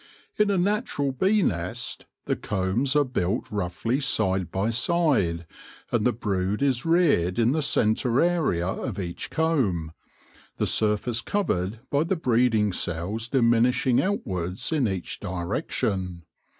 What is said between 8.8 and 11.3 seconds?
each comb, the surface